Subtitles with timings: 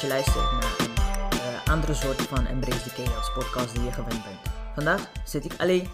[0.00, 0.76] dat je luistert naar
[1.30, 4.54] een eh, andere soort van Embrace the Chaos podcast die je gewend bent.
[4.74, 5.86] Vandaag zit ik alleen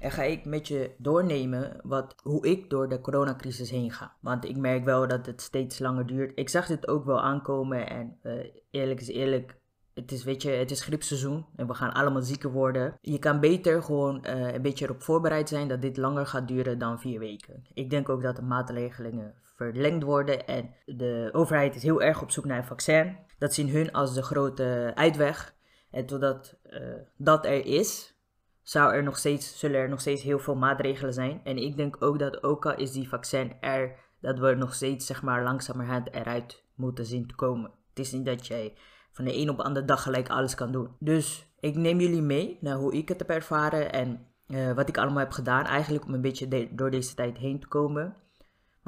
[0.00, 4.16] en ga ik met je doornemen wat, hoe ik door de coronacrisis heen ga.
[4.20, 6.32] Want ik merk wel dat het steeds langer duurt.
[6.34, 8.32] Ik zag dit ook wel aankomen en uh,
[8.70, 9.56] eerlijk is eerlijk,
[9.94, 12.98] het is, weet je, het is griepseizoen en we gaan allemaal zieker worden.
[13.00, 16.78] Je kan beter gewoon uh, een beetje erop voorbereid zijn dat dit langer gaat duren
[16.78, 17.64] dan vier weken.
[17.74, 22.30] Ik denk ook dat de maatregelen verlengd worden en de overheid is heel erg op
[22.30, 23.16] zoek naar een vaccin.
[23.38, 25.56] Dat zien hun als de grote uitweg.
[25.90, 28.16] En totdat uh, dat er is,
[28.62, 31.40] zou er nog steeds, zullen er nog steeds heel veel maatregelen zijn.
[31.44, 35.06] En ik denk ook dat ook al is die vaccin er, dat we nog steeds
[35.06, 37.70] zeg maar langzamerhand eruit moeten zien te komen.
[37.88, 38.74] Het is niet dat jij
[39.12, 40.96] van de een op de andere dag gelijk alles kan doen.
[40.98, 44.98] Dus ik neem jullie mee naar hoe ik het heb ervaren en uh, wat ik
[44.98, 45.64] allemaal heb gedaan.
[45.64, 48.16] Eigenlijk om een beetje door deze tijd heen te komen.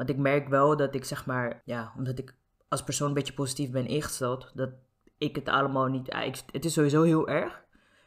[0.01, 2.35] Want ik merk wel dat ik zeg maar, ja, omdat ik
[2.69, 4.71] als persoon een beetje positief ben ingesteld, dat
[5.19, 6.09] ik het allemaal niet.
[6.09, 7.65] Ik, het is sowieso heel erg.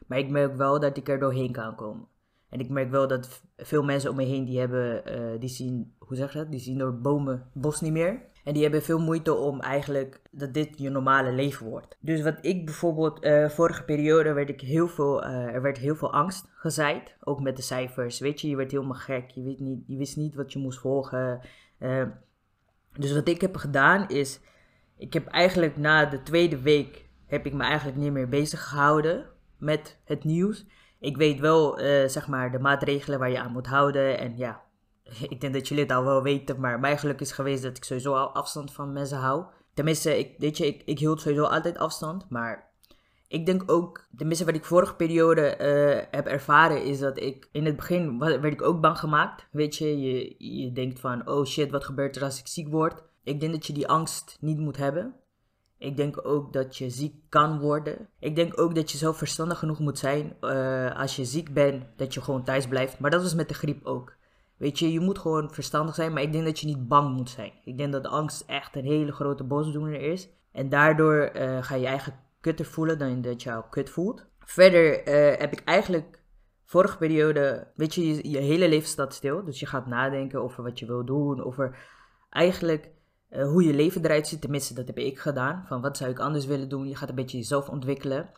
[0.07, 2.07] Maar ik merk wel dat ik er doorheen kan komen.
[2.49, 5.93] En ik merk wel dat veel mensen om me heen die hebben, uh, die zien,
[5.99, 6.51] hoe zeg je dat?
[6.51, 8.21] Die zien door bomen bos niet meer.
[8.43, 11.97] En die hebben veel moeite om eigenlijk dat dit je normale leven wordt.
[11.99, 15.95] Dus wat ik bijvoorbeeld, uh, vorige periode werd ik heel veel, uh, er werd heel
[15.95, 17.15] veel angst gezaaid.
[17.23, 18.19] Ook met de cijfers.
[18.19, 19.29] Weet je, je werd helemaal gek.
[19.29, 21.41] Je, weet niet, je wist niet wat je moest volgen.
[22.97, 24.39] Dus wat ik heb gedaan is,
[24.97, 29.25] ik heb eigenlijk na de tweede week, heb ik me eigenlijk niet meer bezig gehouden
[29.57, 30.65] met het nieuws.
[30.99, 34.17] Ik weet wel, zeg maar, de maatregelen waar je aan moet houden.
[34.17, 34.63] En ja,
[35.33, 37.83] ik denk dat jullie het al wel weten, maar mijn geluk is geweest dat ik
[37.83, 39.45] sowieso al afstand van mensen hou.
[39.73, 42.72] Tenminste, ik, weet je, ik, ik hield sowieso altijd afstand, maar
[43.33, 47.65] ik denk ook, tenminste wat ik vorige periode uh, heb ervaren, is dat ik in
[47.65, 49.47] het begin werd ik ook bang gemaakt.
[49.51, 49.99] Weet je,
[50.37, 53.03] je, denkt van, oh shit, wat gebeurt er als ik ziek word?
[53.23, 55.15] Ik denk dat je die angst niet moet hebben.
[55.77, 58.09] Ik denk ook dat je ziek kan worden.
[58.19, 61.83] Ik denk ook dat je zo verstandig genoeg moet zijn uh, als je ziek bent,
[61.95, 62.99] dat je gewoon thuis blijft.
[62.99, 64.15] Maar dat was met de griep ook.
[64.57, 67.29] Weet je, je moet gewoon verstandig zijn, maar ik denk dat je niet bang moet
[67.29, 67.51] zijn.
[67.63, 70.29] Ik denk dat angst echt een hele grote bosdoener is.
[70.51, 74.25] En daardoor uh, ga je je eigen kutter voelen dan dat je jou kut voelt.
[74.39, 76.19] Verder uh, heb ik eigenlijk
[76.65, 79.43] vorige periode, weet je, je, hele leven staat stil.
[79.43, 81.77] Dus je gaat nadenken over wat je wil doen, over
[82.29, 82.89] eigenlijk
[83.29, 84.41] uh, hoe je leven eruit ziet.
[84.41, 85.63] Tenminste, dat heb ik gedaan.
[85.67, 86.87] Van wat zou ik anders willen doen?
[86.87, 88.29] Je gaat een beetje jezelf ontwikkelen.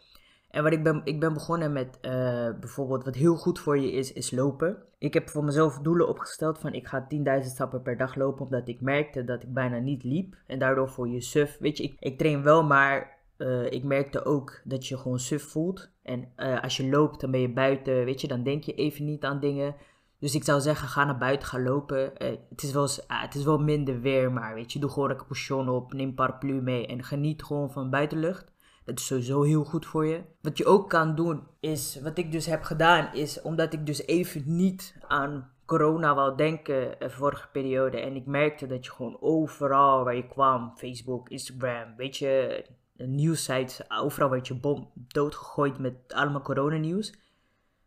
[0.50, 2.12] En wat ik ben, ik ben begonnen met uh,
[2.60, 4.78] bijvoorbeeld wat heel goed voor je is, is lopen.
[4.98, 7.08] Ik heb voor mezelf doelen opgesteld van ik ga
[7.42, 10.36] 10.000 stappen per dag lopen, omdat ik merkte dat ik bijna niet liep.
[10.48, 11.58] En daardoor voel je suf.
[11.60, 15.44] Weet je, ik, ik train wel, maar uh, ik merkte ook dat je gewoon suf
[15.44, 15.92] voelt.
[16.04, 19.06] En uh, als je loopt, dan ben je buiten, weet je, dan denk je even
[19.06, 19.76] niet aan dingen.
[20.20, 22.04] Dus ik zou zeggen, ga naar buiten, ga lopen.
[22.04, 25.18] Uh, het, is wel, het is wel minder weer, maar weet je, doe gewoon een
[25.18, 28.54] capuchon op, neem paraplu mee en geniet gewoon van buitenlucht.
[28.86, 30.22] Dat is sowieso heel goed voor je.
[30.42, 34.06] Wat je ook kan doen is, wat ik dus heb gedaan, is omdat ik dus
[34.06, 38.00] even niet aan corona wou denken de vorige periode.
[38.00, 42.66] En ik merkte dat je gewoon overal waar je kwam, Facebook, Instagram, weet je,
[42.98, 47.14] nieuwsites, overal werd je bom doodgegooid met allemaal coronanieuws.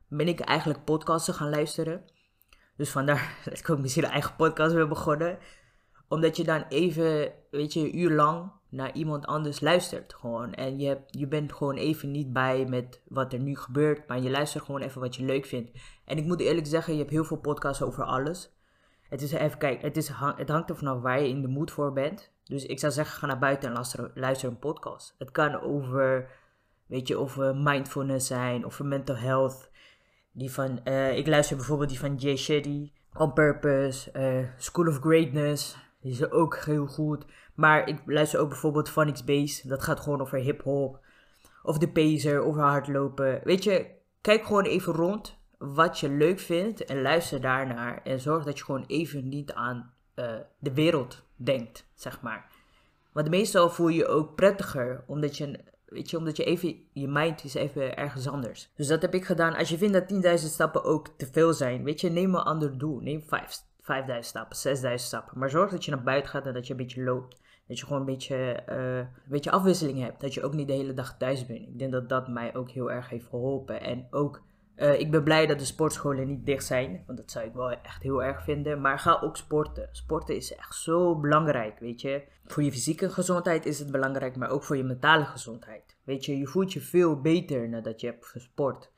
[0.09, 2.05] Ben ik eigenlijk podcasten gaan luisteren.
[2.77, 5.39] Dus vandaar dat ik ook misschien een eigen podcast weer begonnen.
[6.09, 10.55] Omdat je dan even, weet je, een uur lang naar iemand anders luistert gewoon.
[10.55, 14.21] En je, hebt, je bent gewoon even niet bij met wat er nu gebeurt, maar
[14.21, 15.71] je luistert gewoon even wat je leuk vindt.
[16.05, 18.57] En ik moet eerlijk zeggen, je hebt heel veel podcasts over alles.
[19.09, 21.71] Het is even, kijk, het, is, het hangt er vanaf waar je in de mood
[21.71, 22.33] voor bent.
[22.49, 25.15] Dus ik zou zeggen, ga naar buiten en luister, een podcast.
[25.19, 26.31] Het kan over,
[26.87, 29.71] weet je, over mindfulness zijn, over mental health.
[30.33, 34.99] Die van, uh, ik luister bijvoorbeeld die van Jay Shetty, On Purpose, uh, School of
[34.99, 35.77] Greatness.
[36.01, 37.25] Die is ook heel goed.
[37.55, 39.69] Maar ik luister ook bijvoorbeeld Phonics Base.
[39.69, 41.05] Dat gaat gewoon over hip-hop.
[41.63, 43.41] Of de Pacer, over hardlopen.
[43.45, 43.87] Weet je,
[44.21, 46.85] kijk gewoon even rond wat je leuk vindt.
[46.85, 48.03] En luister daarnaar.
[48.03, 52.47] En zorg dat je gewoon even niet aan uh, de wereld denkt, zeg maar.
[53.13, 55.05] Want meestal voel je je ook prettiger.
[55.07, 58.73] Omdat je, weet je, omdat je even, je mind is even ergens anders.
[58.77, 59.55] Dus dat heb ik gedaan.
[59.55, 61.85] Als je vindt dat 10.000 stappen ook te veel zijn.
[61.85, 63.01] Weet je, neem een ander doel.
[63.01, 65.39] Neem 5 5000 stappen, 6000 stappen.
[65.39, 67.41] Maar zorg dat je naar buiten gaat en dat je een beetje loopt.
[67.67, 70.21] Dat je gewoon een beetje, uh, een beetje afwisseling hebt.
[70.21, 71.69] Dat je ook niet de hele dag thuis bent.
[71.69, 73.81] Ik denk dat dat mij ook heel erg heeft geholpen.
[73.81, 74.43] En ook,
[74.79, 77.03] uh, ik ben blij dat de sportscholen niet dicht zijn.
[77.07, 78.81] Want dat zou ik wel echt heel erg vinden.
[78.81, 79.89] Maar ga ook sporten.
[79.93, 82.23] Sporten is echt zo belangrijk, weet je.
[82.45, 85.97] Voor je fysieke gezondheid is het belangrijk, maar ook voor je mentale gezondheid.
[86.05, 88.91] Weet je, je voelt je veel beter nadat je hebt gesport.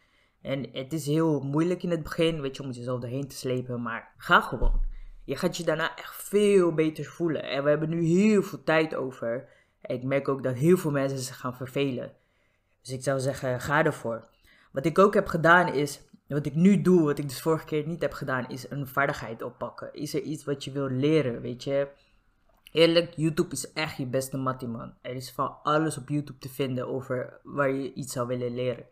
[0.42, 3.82] En het is heel moeilijk in het begin, weet je, om jezelf erheen te slepen.
[3.82, 4.80] Maar ga gewoon.
[5.24, 7.42] Je gaat je daarna echt veel beter voelen.
[7.42, 9.48] En we hebben nu heel veel tijd over.
[9.82, 12.12] Ik merk ook dat heel veel mensen zich gaan vervelen.
[12.82, 14.28] Dus ik zou zeggen, ga ervoor.
[14.70, 17.86] Wat ik ook heb gedaan is, wat ik nu doe, wat ik dus vorige keer
[17.86, 19.94] niet heb gedaan, is een vaardigheid oppakken.
[19.94, 21.88] Is er iets wat je wil leren, weet je?
[22.72, 24.94] Eerlijk, YouTube is echt je beste mattie, man.
[25.00, 28.86] Er is van alles op YouTube te vinden over waar je iets zou willen leren.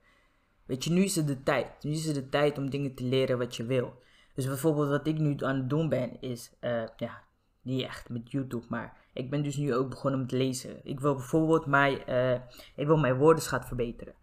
[0.64, 1.66] Weet je, nu is het de tijd.
[1.81, 4.02] Nu is het de tijd om dingen te leren wat je wil.
[4.34, 7.22] Dus bijvoorbeeld wat ik nu aan het doen ben, is, uh, ja,
[7.62, 10.81] niet echt met YouTube, maar ik ben dus nu ook begonnen met lezen.
[10.84, 12.32] Ik wil bijvoorbeeld mijn, uh,
[12.76, 14.14] ik wil mijn woordenschat verbeteren.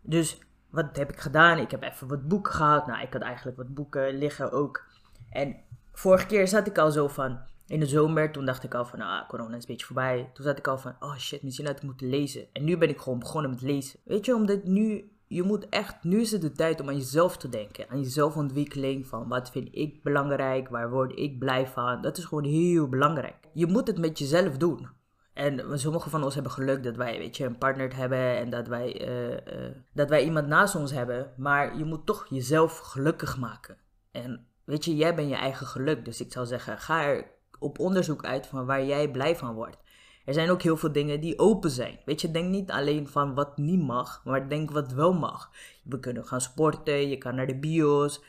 [0.00, 0.38] Dus
[0.70, 1.58] wat heb ik gedaan?
[1.58, 2.86] Ik heb even wat boeken gehad.
[2.86, 4.84] Nou, ik had eigenlijk wat boeken liggen ook.
[5.30, 5.56] En
[5.92, 9.00] vorige keer zat ik al zo van, in de zomer, toen dacht ik al van,
[9.00, 10.30] ah, corona is een beetje voorbij.
[10.32, 12.46] Toen zat ik al van, oh shit, misschien had ik moeten lezen.
[12.52, 14.00] En nu ben ik gewoon begonnen met lezen.
[14.04, 17.36] Weet je, omdat nu, je moet echt, nu is het de tijd om aan jezelf
[17.36, 17.88] te denken.
[17.88, 22.02] Aan jezelfontwikkeling, van wat vind ik belangrijk, waar word ik blij van.
[22.02, 23.36] Dat is gewoon heel belangrijk.
[23.52, 24.88] Je moet het met jezelf doen.
[25.38, 28.68] En sommige van ons hebben geluk dat wij, weet je, een partner hebben en dat
[28.68, 29.36] wij, uh, uh,
[29.92, 31.32] dat wij iemand naast ons hebben.
[31.36, 33.76] Maar je moet toch jezelf gelukkig maken.
[34.10, 36.04] En weet je, jij bent je eigen geluk.
[36.04, 37.26] Dus ik zou zeggen, ga er
[37.58, 39.76] op onderzoek uit van waar jij blij van wordt.
[40.24, 41.98] Er zijn ook heel veel dingen die open zijn.
[42.04, 45.50] Weet je, denk niet alleen van wat niet mag, maar denk wat wel mag.
[45.84, 48.22] We kunnen gaan sporten, je kan naar de bios.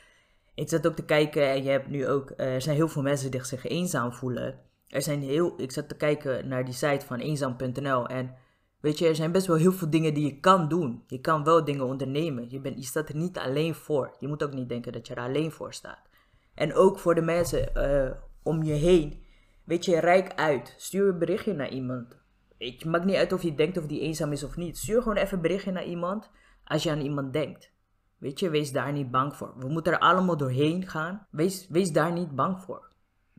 [0.55, 3.01] Ik zat ook te kijken en je hebt nu ook, eh, er zijn heel veel
[3.01, 4.67] mensen die zich eenzaam voelen.
[4.89, 8.35] Er zijn heel, ik zat te kijken naar die site van eenzaam.nl en
[8.79, 11.03] weet je, er zijn best wel heel veel dingen die je kan doen.
[11.07, 12.49] Je kan wel dingen ondernemen.
[12.49, 14.15] Je, bent, je staat er niet alleen voor.
[14.19, 16.09] Je moet ook niet denken dat je er alleen voor staat.
[16.53, 18.11] En ook voor de mensen uh,
[18.43, 19.23] om je heen.
[19.63, 20.73] Weet je, rijk uit.
[20.77, 22.17] Stuur een berichtje naar iemand.
[22.57, 24.77] Het maakt niet uit of je denkt of die eenzaam is of niet.
[24.77, 26.29] Stuur gewoon even een berichtje naar iemand
[26.63, 27.71] als je aan iemand denkt.
[28.17, 29.53] Weet je, wees daar niet bang voor.
[29.57, 31.27] We moeten er allemaal doorheen gaan.
[31.31, 32.88] Wees, wees daar niet bang voor.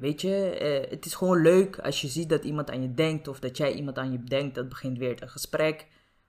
[0.01, 3.29] Weet je, eh, het is gewoon leuk als je ziet dat iemand aan je denkt
[3.29, 4.55] of dat jij iemand aan je denkt.
[4.55, 5.87] Dat begint weer een gesprek.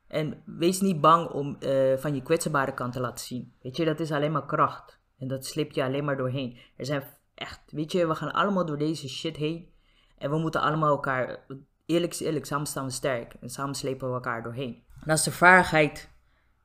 [0.08, 3.54] En wees niet bang om uh, van je kwetsbare kant te laten zien.
[3.62, 5.00] Weet je, dat is alleen maar kracht.
[5.18, 6.58] En dat slip je alleen maar doorheen.
[6.76, 7.04] Er zijn
[7.36, 9.70] echt, weet je, we gaan allemaal door deze shit heen.
[10.18, 11.46] En we moeten allemaal elkaar,
[11.86, 13.34] eerlijk is eerlijk, samen staan we sterk.
[13.42, 14.84] En samen slepen we elkaar doorheen.
[15.06, 16.10] Naast de vaardigheid,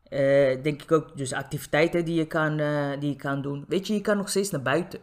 [0.08, 2.56] uh, denk ik ook, dus activiteiten die je, kan,
[3.00, 3.64] die je kan doen.
[3.68, 5.00] Weet je, je kan nog steeds naar buiten.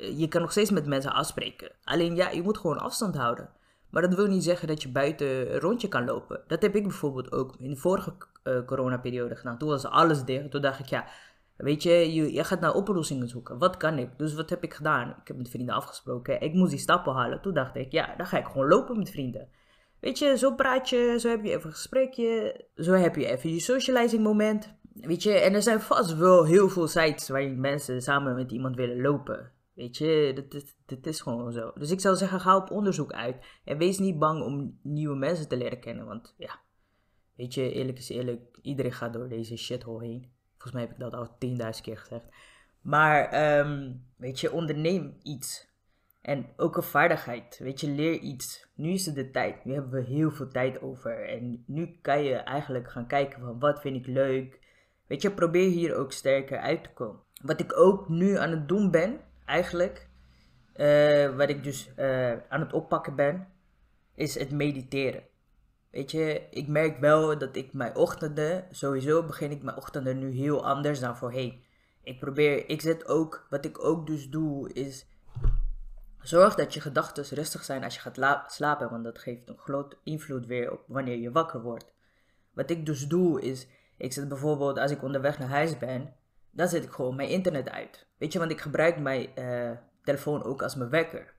[0.00, 1.72] Uh, je kan nog steeds met mensen afspreken.
[1.84, 3.50] Alleen ja, je moet gewoon afstand houden.
[3.90, 6.40] Maar dat wil niet zeggen dat je buiten rondje kan lopen.
[6.46, 8.14] Dat heb ik bijvoorbeeld ook in de vorige
[8.66, 9.58] coronaperiode gedaan.
[9.58, 10.50] Toen was alles dicht.
[10.50, 11.04] Toen dacht ik, ja,
[11.60, 13.58] Weet je, je, je gaat naar oplossingen zoeken.
[13.58, 14.08] Wat kan ik?
[14.16, 15.08] Dus wat heb ik gedaan?
[15.08, 16.40] Ik heb met vrienden afgesproken.
[16.40, 17.40] Ik moest die stappen halen.
[17.40, 19.48] Toen dacht ik, ja, dan ga ik gewoon lopen met vrienden.
[20.00, 22.60] Weet je, zo praat je, zo heb je even een gesprekje.
[22.74, 24.74] Zo heb je even je socializing moment.
[24.94, 28.76] Weet je, en er zijn vast wel heel veel sites waarin mensen samen met iemand
[28.76, 29.50] willen lopen.
[29.80, 31.72] Weet je, dat, dat is gewoon zo.
[31.74, 33.36] Dus ik zou zeggen, ga op onderzoek uit.
[33.64, 36.06] En wees niet bang om nieuwe mensen te leren kennen.
[36.06, 36.60] Want ja,
[37.36, 40.32] weet je, eerlijk is eerlijk, iedereen gaat door deze shithole heen.
[40.50, 41.36] Volgens mij heb ik dat al
[41.74, 42.24] 10.000 keer gezegd.
[42.80, 45.68] Maar um, weet je, onderneem iets.
[46.20, 47.58] En ook een vaardigheid.
[47.58, 48.68] Weet je, leer iets.
[48.74, 49.64] Nu is het de tijd.
[49.64, 51.28] Nu hebben we heel veel tijd over.
[51.28, 54.60] En nu kan je eigenlijk gaan kijken van wat vind ik leuk.
[55.06, 57.20] Weet je, probeer hier ook sterker uit te komen.
[57.42, 60.08] Wat ik ook nu aan het doen ben, eigenlijk.
[60.76, 63.48] Uh, wat ik dus uh, aan het oppakken ben,
[64.14, 65.22] is het mediteren.
[65.90, 70.30] Weet je, ik merk wel dat ik mijn ochtenden, sowieso begin ik mijn ochtenden nu
[70.30, 71.64] heel anders dan voorheen.
[72.02, 75.06] Ik probeer, ik zet ook, wat ik ook dus doe, is
[76.20, 79.96] zorg dat je gedachten rustig zijn als je gaat slapen, want dat geeft een groot
[80.02, 81.92] invloed weer op wanneer je wakker wordt.
[82.52, 83.66] Wat ik dus doe is,
[83.96, 86.14] ik zet bijvoorbeeld als ik onderweg naar huis ben,
[86.50, 88.06] dan zet ik gewoon mijn internet uit.
[88.18, 89.70] Weet je, want ik gebruik mijn uh,
[90.02, 91.34] telefoon ook als mijn wekker.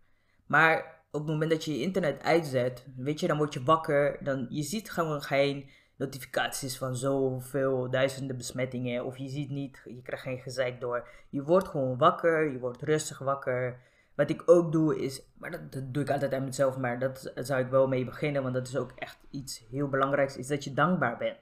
[0.45, 4.17] Maar op het moment dat je je internet uitzet, weet je, dan word je wakker.
[4.23, 9.05] Dan, je ziet gewoon geen notificaties van zoveel duizenden besmettingen.
[9.05, 11.07] Of je ziet niet, je krijgt geen gezeik door.
[11.29, 13.79] Je wordt gewoon wakker, je wordt rustig wakker.
[14.15, 17.31] Wat ik ook doe is, maar dat, dat doe ik altijd aan mezelf, maar dat
[17.35, 20.63] zou ik wel mee beginnen, want dat is ook echt iets heel belangrijks, is dat
[20.63, 21.37] je dankbaar bent.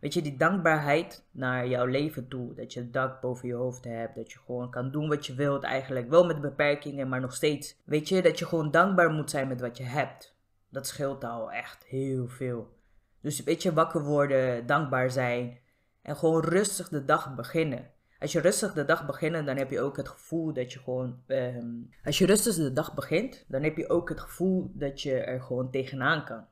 [0.00, 2.54] Weet je, die dankbaarheid naar jouw leven toe.
[2.54, 4.14] Dat je het dak boven je hoofd hebt.
[4.14, 6.08] Dat je gewoon kan doen wat je wilt eigenlijk.
[6.08, 7.76] Wel met beperkingen, maar nog steeds.
[7.84, 10.36] Weet je, dat je gewoon dankbaar moet zijn met wat je hebt.
[10.68, 12.78] Dat scheelt al echt heel veel.
[13.20, 15.58] Dus weet je, wakker worden, dankbaar zijn.
[16.02, 17.90] En gewoon rustig de dag beginnen.
[18.18, 21.22] Als je rustig de dag begint, dan heb je ook het gevoel dat je gewoon.
[21.26, 21.66] Ehm,
[22.04, 25.40] als je rustig de dag begint, dan heb je ook het gevoel dat je er
[25.40, 26.44] gewoon tegenaan kan.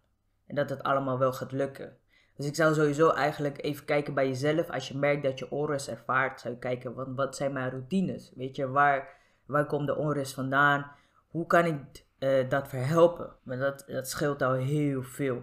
[0.46, 1.96] En dat het allemaal wel gaat lukken.
[2.38, 4.70] Dus ik zou sowieso eigenlijk even kijken bij jezelf.
[4.70, 8.32] Als je merkt dat je onrust ervaart, zou je kijken, wat, wat zijn mijn routines?
[8.36, 9.08] Weet je, waar,
[9.46, 10.90] waar komt de onrust vandaan?
[11.28, 13.32] Hoe kan ik uh, dat verhelpen?
[13.42, 15.42] Maar dat, dat scheelt al heel veel.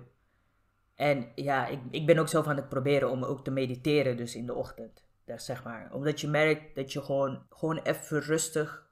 [0.95, 4.35] En ja, ik, ik ben ook zelf aan het proberen om ook te mediteren, dus
[4.35, 5.03] in de ochtend.
[5.25, 5.89] Dat zeg maar.
[5.93, 8.89] Omdat je merkt dat je gewoon, gewoon even rustig,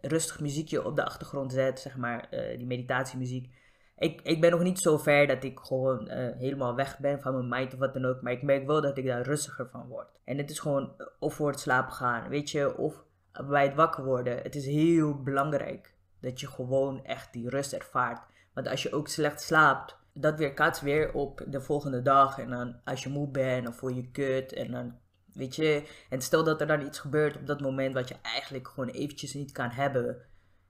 [0.00, 3.54] rustig muziekje op de achtergrond zet, zeg maar, uh, die meditatiemuziek.
[3.98, 7.32] Ik, ik ben nog niet zo ver dat ik gewoon uh, helemaal weg ben van
[7.34, 8.22] mijn mind of wat dan ook.
[8.22, 10.08] Maar ik merk wel dat ik daar rustiger van word.
[10.24, 13.04] En het is gewoon of voor het slapen gaan, weet je, of
[13.48, 14.42] bij het wakker worden.
[14.42, 18.22] Het is heel belangrijk dat je gewoon echt die rust ervaart.
[18.54, 22.38] Want als je ook slecht slaapt, dat weer kaats weer op de volgende dag.
[22.38, 24.52] En dan als je moe bent of voor je kut.
[24.52, 24.98] En dan,
[25.32, 28.68] weet je, en stel dat er dan iets gebeurt op dat moment wat je eigenlijk
[28.68, 30.16] gewoon eventjes niet kan hebben.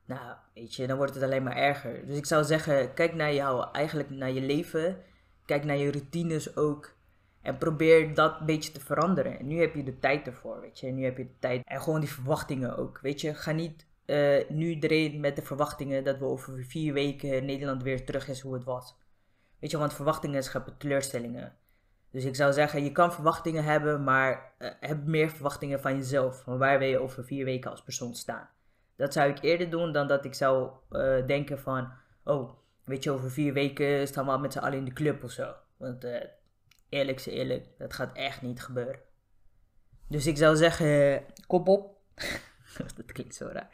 [0.07, 2.07] Nou, weet je, dan wordt het alleen maar erger.
[2.07, 5.03] Dus ik zou zeggen, kijk naar jou, eigenlijk naar je leven.
[5.45, 6.95] Kijk naar je routines ook.
[7.43, 9.39] En probeer dat een beetje te veranderen.
[9.39, 10.87] En nu heb je de tijd ervoor, weet je.
[10.87, 11.63] Nu heb je de tijd.
[11.65, 13.35] En gewoon die verwachtingen ook, weet je.
[13.35, 18.05] Ga niet uh, nu iedereen met de verwachtingen dat we over vier weken Nederland weer
[18.05, 18.97] terug is hoe het was.
[19.59, 21.57] Weet je, want verwachtingen scheppen teleurstellingen.
[22.11, 26.43] Dus ik zou zeggen, je kan verwachtingen hebben, maar uh, heb meer verwachtingen van jezelf.
[26.43, 28.49] Van waar wil je over vier weken als persoon staan.
[28.97, 31.93] Dat zou ik eerder doen dan dat ik zou uh, denken van,
[32.25, 32.51] oh,
[32.85, 35.55] weet je, over vier weken staan we met z'n allen in de club of zo.
[35.77, 36.17] Want uh,
[36.89, 39.01] eerlijk is eerlijk, dat gaat echt niet gebeuren.
[40.09, 41.97] Dus ik zou zeggen, kop op.
[42.97, 43.69] dat klinkt zo raar.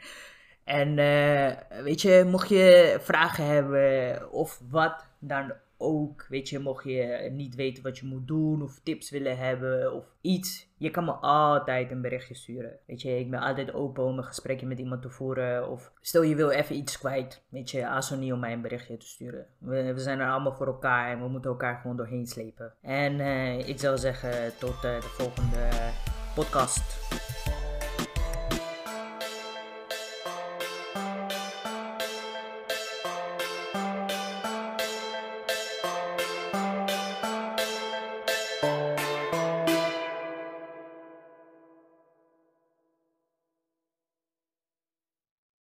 [0.63, 5.53] En uh, weet je, mocht je vragen hebben of wat dan
[5.83, 9.93] ook, weet je, mocht je niet weten wat je moet doen of tips willen hebben
[9.93, 12.77] of iets, je kan me altijd een berichtje sturen.
[12.85, 16.21] Weet je, ik ben altijd open om een gesprekje met iemand te voeren of stel
[16.21, 19.45] je wil even iets kwijt, weet je, aso niet om mij een berichtje te sturen.
[19.57, 22.73] We, zijn er allemaal voor elkaar en we moeten elkaar gewoon doorheen slepen.
[22.81, 25.69] En uh, ik zou zeggen tot uh, de volgende
[26.35, 27.42] podcast.